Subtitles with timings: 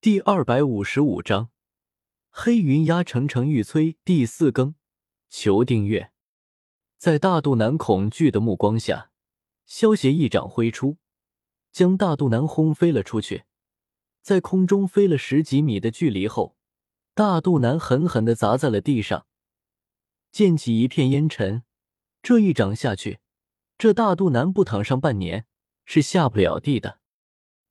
[0.00, 1.50] 第二百五十五章，
[2.30, 3.96] 黑云压城城欲摧。
[4.04, 4.76] 第四更，
[5.28, 6.12] 求订阅。
[6.96, 9.10] 在大肚腩恐惧的目光下，
[9.66, 10.98] 萧协一掌挥出，
[11.72, 13.42] 将大肚腩轰飞了出去。
[14.22, 16.56] 在空中飞了十几米的距离后，
[17.12, 19.26] 大肚腩狠狠的砸在了地上，
[20.30, 21.64] 溅起一片烟尘。
[22.22, 23.18] 这一掌下去，
[23.76, 25.46] 这大肚腩不躺上半年
[25.84, 27.00] 是下不了地的。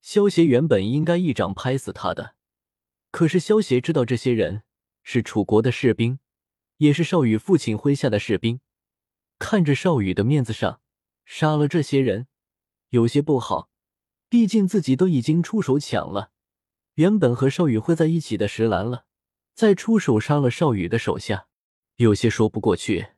[0.00, 2.34] 萧协原本应该一掌拍死他的，
[3.10, 4.62] 可是萧协知道这些人
[5.02, 6.18] 是楚国的士兵，
[6.78, 8.60] 也是少羽父亲麾下的士兵，
[9.38, 10.80] 看着少羽的面子上，
[11.24, 12.26] 杀了这些人
[12.88, 13.68] 有些不好。
[14.28, 16.30] 毕竟自己都已经出手抢了
[16.94, 19.04] 原本和少羽会在一起的石兰了，
[19.54, 21.48] 再出手杀了少羽的手下，
[21.96, 23.08] 有些说不过去。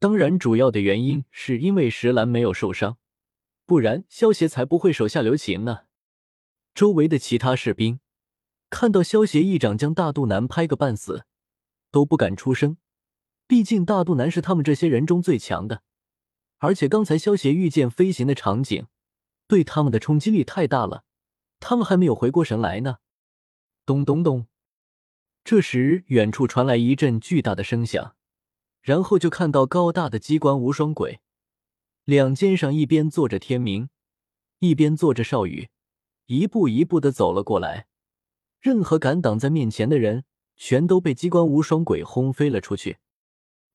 [0.00, 2.98] 当然，主要的原因是因为石兰没有受伤，
[3.66, 5.87] 不然萧协才不会手下留情呢。
[6.78, 7.98] 周围的其他士兵
[8.70, 11.24] 看到萧协一掌将大肚腩拍个半死，
[11.90, 12.76] 都不敢出声。
[13.48, 15.82] 毕竟大肚腩是他们这些人中最强的，
[16.58, 18.86] 而且刚才萧协御剑飞行的场景
[19.48, 21.02] 对他们的冲击力太大了，
[21.58, 22.98] 他们还没有回过神来呢。
[23.84, 24.46] 咚咚咚！
[25.42, 28.14] 这时，远处传来一阵巨大的声响，
[28.82, 31.18] 然后就看到高大的机关无双鬼，
[32.04, 33.90] 两肩上一边坐着天明，
[34.60, 35.70] 一边坐着少羽。
[36.28, 37.86] 一步一步的走了过来，
[38.60, 40.26] 任何敢挡在面前的人，
[40.56, 42.98] 全都被机关无双鬼轰飞了出去。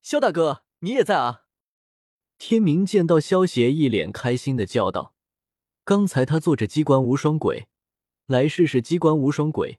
[0.00, 1.42] 肖大哥，你也在啊！
[2.38, 5.14] 天明见到萧邪，一脸开心的叫道
[5.84, 7.68] ：“刚才他坐着机关无双鬼，
[8.24, 9.78] 来试试机关无双鬼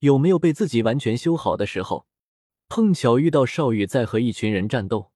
[0.00, 2.06] 有没有被自己完全修好的时候，
[2.68, 5.12] 碰巧遇到少羽在和一群人战斗，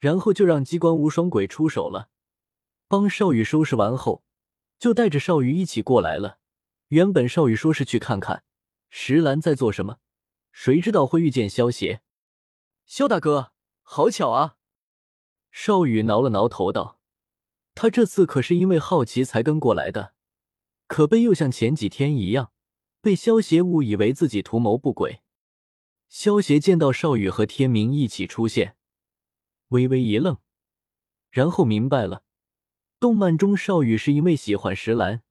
[0.00, 2.08] 然后就让机关无双鬼出手了，
[2.88, 4.24] 帮少羽收拾完后。”
[4.78, 6.38] 就带着少羽一起过来了。
[6.88, 8.44] 原本少羽说是去看看
[8.88, 9.98] 石兰在做什么，
[10.52, 12.02] 谁知道会遇见萧邪。
[12.86, 14.56] 萧大哥，好巧啊！
[15.50, 16.98] 少羽挠了挠头道
[17.74, 20.14] ：“他这次可是因为好奇才跟过来的，
[20.86, 22.52] 可悲又像前几天一样，
[23.00, 25.20] 被萧邪误以为自己图谋不轨。”
[26.08, 28.76] 萧邪见到少羽和天明一起出现，
[29.68, 30.38] 微微一愣，
[31.30, 32.22] 然后明白了。
[33.00, 35.22] 动漫中，少羽是因为喜欢石兰，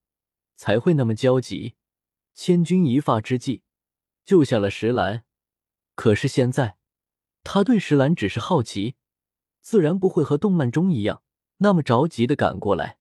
[0.56, 1.76] 才会那么焦急，
[2.34, 3.64] 千钧一发之际
[4.24, 5.26] 救下了石兰。
[5.96, 6.78] 可是现在，
[7.44, 8.96] 他对石兰只是好奇，
[9.62, 11.24] 自然不会和动漫中一样
[11.58, 12.98] 那么着急的赶过来。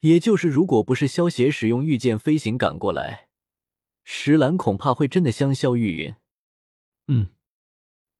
[0.00, 3.28] 也就是，如果不是萧协使用御剑飞行赶过来，
[4.04, 6.16] 石兰恐怕会真的香消玉殒。
[7.08, 7.30] 嗯，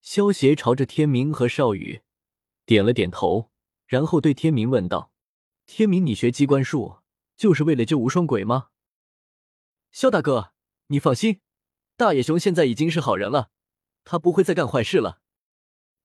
[0.00, 2.00] 萧协朝着天明和少羽
[2.66, 3.50] 点了点头，
[3.86, 5.12] 然后对天明问道。
[5.66, 6.98] 天明，你学机关术
[7.36, 8.68] 就是为了救无双鬼吗？
[9.90, 10.52] 肖大哥，
[10.88, 11.40] 你放心，
[11.96, 13.50] 大野熊现在已经是好人了，
[14.04, 15.20] 他不会再干坏事了。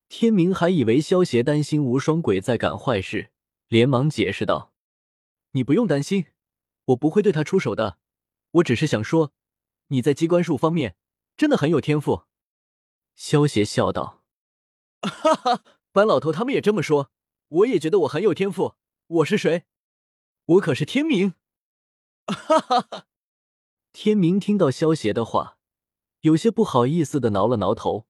[0.08, 3.31] 天明还以为萧邪担心无双鬼在干坏事，
[3.68, 4.74] 连忙解释道
[5.52, 6.28] ：“你不用担心，
[6.86, 8.00] 我不会对他出手的。
[8.52, 9.34] 我只是想说，
[9.88, 10.96] 你在机关术方面
[11.36, 12.24] 真的很有天赋。”
[13.16, 14.24] 萧邪笑道
[15.03, 17.12] ：“哈哈，班老头他们也这么说，
[17.50, 18.76] 我也觉得我很有天赋。”
[19.09, 19.66] 我是谁？
[20.46, 21.34] 我可是天明！
[22.28, 23.08] 哈哈哈！
[23.92, 25.58] 天明听到萧邪的话，
[26.20, 28.08] 有些不好意思的挠了挠头，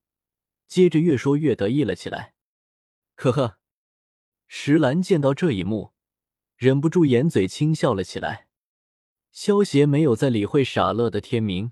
[0.67, 2.33] 接着越说越得意了起来。
[3.15, 3.59] 呵呵，
[4.49, 5.93] 石兰见到这一幕，
[6.57, 8.49] 忍不住掩嘴轻笑了起来。
[9.31, 11.71] 萧邪没有再理会傻乐的天明，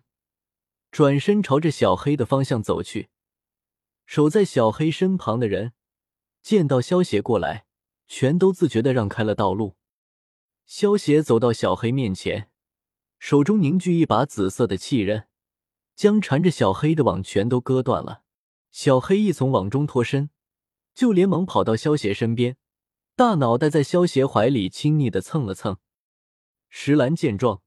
[0.89, 3.09] 转身朝着小黑的方向走去。
[4.05, 5.73] 守在小黑身旁的人
[6.41, 7.66] 见到萧邪过来。
[8.07, 9.75] 全都自觉的让开了道路。
[10.65, 12.49] 萧协走到小黑面前，
[13.19, 15.27] 手中凝聚一把紫色的气刃，
[15.95, 18.23] 将缠着小黑的网全都割断了。
[18.71, 20.29] 小黑一从网中脱身，
[20.93, 22.57] 就连忙跑到萧协身边，
[23.15, 25.77] 大脑袋在萧协怀里亲昵的蹭了蹭。
[26.69, 27.61] 石兰见状，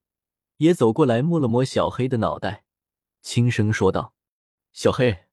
[0.58, 2.64] 也走过来摸了摸小黑的脑袋，
[3.22, 4.15] 轻声说道
[4.72, 5.24] ：“小黑，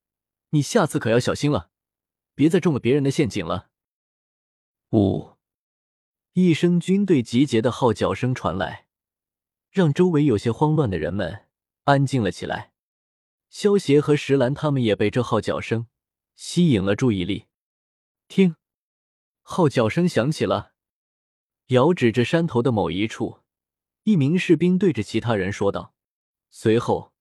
[0.51, 1.69] 你下次可要小心了，
[2.33, 3.66] 别再中了别人的陷阱了。”
[4.91, 5.35] 五！
[6.31, 8.87] 一声军队集结的号角声传来，
[9.69, 11.47] 让周围有些慌乱的人们
[11.83, 12.71] 安静了起来。
[13.49, 15.87] 萧协和石兰他们也被这号角声
[16.37, 17.47] 吸引了注意力。
[18.29, 18.55] 听，
[19.41, 20.71] 号角声响起了。
[21.67, 23.39] 遥指着山头的某一处，
[24.03, 25.93] 一名士兵对着其他人说道。
[26.49, 27.11] 随后，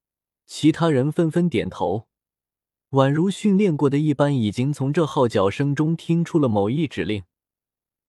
[0.47, 2.07] 其他人纷纷点头，
[2.91, 7.25] 宛如训练过的一般，已经从这号角声中听出了某一指令。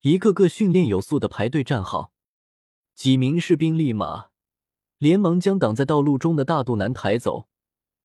[0.01, 2.11] 一个个训练有素的排队站好，
[2.93, 4.29] 几名士兵立马
[4.97, 7.47] 连忙将挡在道路中的大肚腩抬走，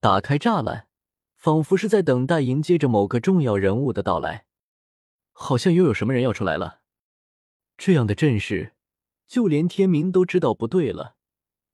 [0.01, 0.89] 打开栅栏，
[1.37, 4.47] 仿佛是在等待迎接着某个重要人物的到来。
[5.33, 6.81] 好像又有什么人要出来了。
[7.77, 8.75] 这样的阵势，
[9.27, 11.17] 就连天明都知道不对了，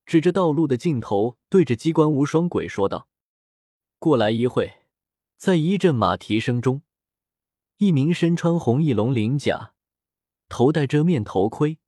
[0.07, 3.09] 指着道路的尽头，对着机关无双鬼说道
[3.99, 4.75] ：“过来一会。”
[5.37, 6.83] 在一阵马蹄声中，
[7.77, 9.73] 一名身穿红翼龙鳞甲、
[10.49, 11.79] 头戴遮面头盔、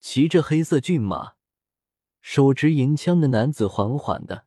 [0.00, 1.34] 骑着黑色骏马、
[2.20, 4.46] 手执银枪的男子缓缓的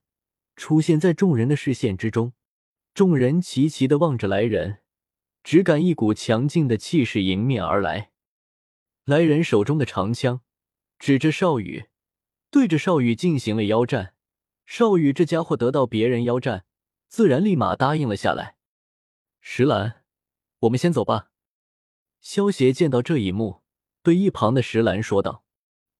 [0.55, 2.33] 出现在众人的视线之中。
[2.93, 4.81] 众人齐齐的望着来人，
[5.43, 8.11] 只感一股强劲的气势迎面而来。
[9.05, 10.41] 来人手中的长枪
[10.99, 11.85] 指着少羽，
[12.51, 14.13] 对着少羽进行了邀战。
[14.65, 16.65] 少羽这家伙得到别人邀战。
[17.09, 18.57] 自然立马答应了下来。
[19.39, 20.03] 石兰，
[20.61, 21.32] 我们先走吧。
[22.23, 23.63] 萧协见到这一幕，
[24.01, 25.43] 对一旁的石兰说道：“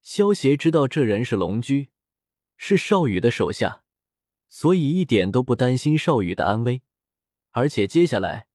[0.00, 1.90] 萧协知道这人是龙驹，
[2.56, 3.82] 是少羽的手下，
[4.48, 6.80] 所以一点都不担心少羽的安危。
[7.50, 8.46] 而且接下来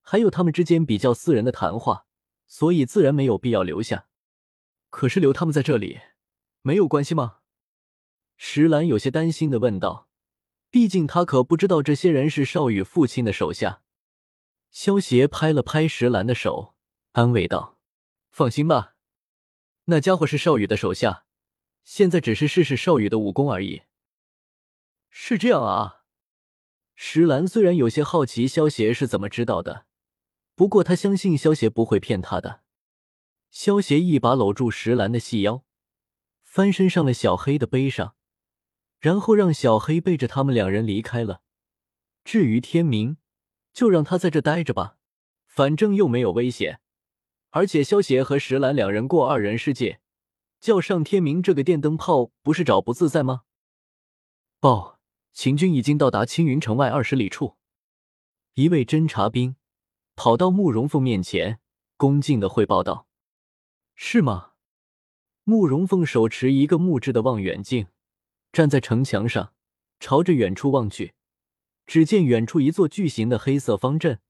[0.00, 2.06] 还有他们之间比较私人的谈话，
[2.46, 4.06] 所以自然没有必要留下。
[4.88, 6.00] 可是留他们在这里，
[6.62, 7.40] 没有关系吗？”
[8.38, 10.08] 石兰有些担心的问道。
[10.70, 13.82] 毕竟他可不知道这些人是少羽父亲的手下。
[14.70, 16.74] 萧协拍了拍石兰的手，
[17.18, 17.80] 安慰道
[18.30, 18.94] ：“放心吧，
[19.86, 21.24] 那家伙是少羽的手下，
[21.82, 23.82] 现在只是试试少羽的武功而已。”
[25.10, 26.04] 是这样啊。
[26.94, 29.86] 石兰虽然有些好奇萧协是怎么知道的，
[30.54, 32.62] 不过他相信萧协不会骗他的。
[33.50, 35.64] 萧协一把搂住石兰的细腰，
[36.44, 38.14] 翻身上了小黑的背上。
[39.00, 41.42] 然后让小黑背着他们两人离开了。
[42.24, 43.16] 至于天明，
[43.72, 44.98] 就让他在这待着吧，
[45.46, 46.80] 反正又没有危险。
[47.50, 50.00] 而且萧协和石兰两人过二人世界，
[50.60, 53.42] 叫上天明这个电灯泡，不是找不自在吗？
[54.60, 54.98] 报，
[55.32, 57.56] 秦军已经到达青云城外二十里处。
[58.54, 59.56] 一位侦察兵
[60.16, 61.60] 跑到慕容凤面前，
[61.96, 63.06] 恭敬的汇报道
[63.94, 64.52] ：“是吗？”
[65.44, 67.86] 慕容凤手持一个木质的望远镜。
[68.52, 69.52] 站在城墙上，
[70.00, 71.14] 朝着远处望去，
[71.86, 74.20] 只见远处一座巨型的黑色方阵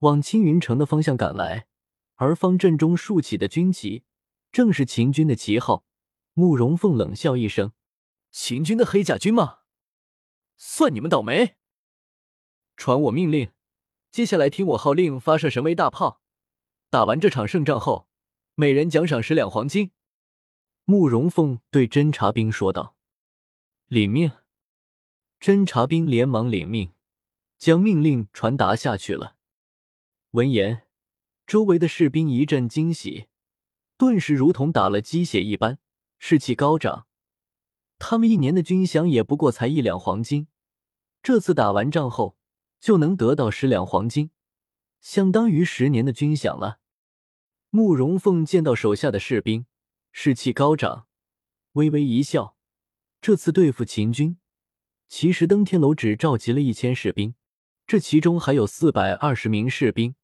[0.00, 1.66] 往青云城的方向赶来，
[2.16, 4.04] 而方阵中竖起的军旗
[4.52, 5.84] 正是秦军的旗号。
[6.32, 7.72] 慕容凤冷笑一声
[8.30, 9.60] ：“秦军的黑甲军吗？
[10.56, 11.56] 算你们倒霉！
[12.76, 13.52] 传我命令，
[14.10, 16.20] 接下来听我号令，发射神威大炮。
[16.90, 18.08] 打完这场胜仗后，
[18.54, 19.92] 每人奖赏十两黄金。”
[20.86, 22.96] 慕容凤对侦察兵说道。
[23.86, 24.32] 领命！
[25.38, 26.92] 侦察兵连忙领命，
[27.58, 29.36] 将命令传达下去了。
[30.30, 30.83] 闻言，
[31.46, 33.26] 周围的士兵一阵惊喜，
[33.98, 35.78] 顿时如同打了鸡血一般，
[36.18, 37.06] 士气高涨。
[37.98, 40.48] 他们一年的军饷也不过才一两黄金，
[41.22, 42.36] 这次打完仗后
[42.80, 44.30] 就能得到十两黄金，
[45.00, 46.80] 相当于十年的军饷了。
[47.70, 49.66] 慕容凤见到手下的士兵
[50.12, 51.06] 士气高涨，
[51.72, 52.56] 微微一笑。
[53.20, 54.38] 这次对付秦军，
[55.08, 57.34] 其实登天楼只召集了一千士兵，
[57.86, 60.14] 这其中还有四百二十名士兵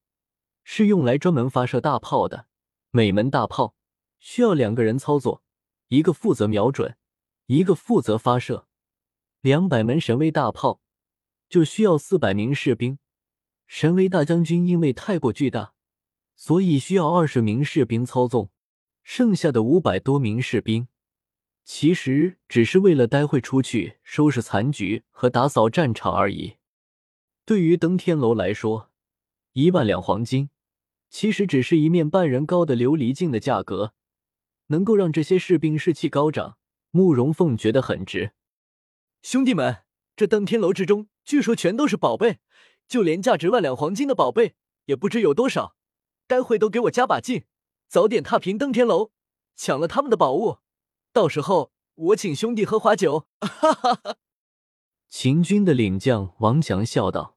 [0.72, 2.46] 是用来专门发射大炮的。
[2.92, 3.74] 每门大炮
[4.20, 5.42] 需要两个人操作，
[5.88, 6.96] 一个负责瞄准，
[7.46, 8.68] 一个负责发射。
[9.40, 10.80] 两百门神威大炮
[11.48, 13.00] 就需要四百名士兵。
[13.66, 15.74] 神威大将军因为太过巨大，
[16.36, 18.52] 所以需要二十名士兵操纵，
[19.02, 20.86] 剩下的五百多名士兵。
[21.64, 26.58] 其实只是为了待会出去收拾残局和打扫战场而已。
[27.44, 28.92] 对于登天楼来说，
[29.52, 30.48] 一万两黄金
[31.10, 33.92] 其实只是一面半人高的琉璃镜的价格，
[34.68, 36.56] 能够让这些士兵士气高涨。
[36.92, 38.32] 慕容凤觉得很值。
[39.22, 39.84] 兄弟们，
[40.16, 42.38] 这登天楼之中据说全都是宝贝，
[42.88, 44.54] 就连价值万两黄金的宝贝
[44.86, 45.76] 也不知有多少。
[46.26, 47.44] 待会都给我加把劲，
[47.86, 49.10] 早点踏平登天楼，
[49.54, 50.58] 抢了他们的宝物。
[51.12, 54.16] 到时候我请兄弟喝花酒， 哈哈哈！
[55.08, 57.36] 秦军的领将王强笑道：“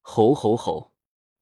[0.00, 0.92] 吼吼吼！”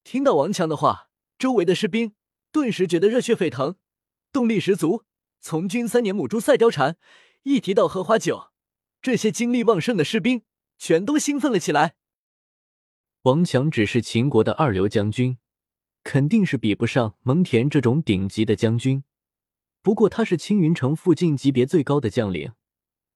[0.05, 1.06] 听到王强的话，
[1.39, 2.15] 周围的士兵
[2.51, 3.77] 顿时觉得热血沸腾，
[4.33, 5.05] 动力十足。
[5.41, 6.97] 从军三年母猪赛貂蝉，
[7.43, 8.51] 一提到荷花酒，
[9.03, 10.43] 这些精力旺盛的士兵
[10.79, 11.95] 全都兴奋了起来。
[13.23, 15.39] 王强只是秦国的二流将军，
[16.03, 19.05] 肯定是比不上蒙恬这种顶级的将军。
[19.83, 22.53] 不过他是青云城附近级别最高的将领，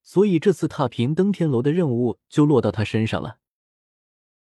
[0.02, 3.38] 所以这次踏平登天楼的任务就落到他身上了。